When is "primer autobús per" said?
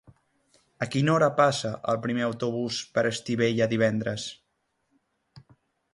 2.07-3.07